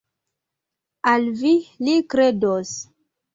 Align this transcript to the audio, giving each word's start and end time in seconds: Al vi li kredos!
Al 1.11 1.27
vi 1.41 1.51
li 1.89 1.99
kredos! 2.15 2.73